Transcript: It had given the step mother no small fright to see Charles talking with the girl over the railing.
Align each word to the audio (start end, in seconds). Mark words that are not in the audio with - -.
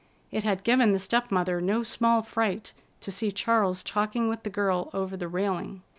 It 0.31 0.43
had 0.43 0.63
given 0.63 0.93
the 0.93 0.97
step 0.97 1.29
mother 1.29 1.61
no 1.61 1.83
small 1.83 2.23
fright 2.23 2.73
to 3.01 3.11
see 3.11 3.31
Charles 3.31 3.83
talking 3.83 4.27
with 4.27 4.41
the 4.41 4.49
girl 4.49 4.89
over 4.95 5.15
the 5.15 5.27
railing. 5.27 5.83